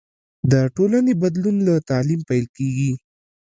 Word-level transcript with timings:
د 0.51 0.53
ټولنې 0.75 1.13
بدلون 1.21 1.55
له 1.67 1.75
تعلیم 1.89 2.21
پیلېږي. 2.29 2.91